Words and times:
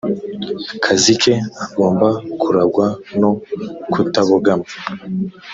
kazi 0.83 1.13
ke 1.21 1.33
agomba 1.65 2.07
kurangwa 2.41 2.87
no 3.21 3.31
kutabogama 3.91 4.65